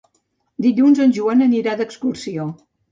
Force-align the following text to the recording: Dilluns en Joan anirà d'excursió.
Dilluns 0.67 1.03
en 1.05 1.15
Joan 1.19 1.47
anirà 1.49 1.79
d'excursió. 1.83 2.51